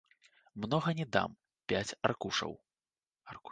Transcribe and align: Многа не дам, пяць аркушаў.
Многа 0.63 0.93
не 0.99 1.05
дам, 1.17 1.37
пяць 1.73 1.95
аркушаў. 2.09 2.51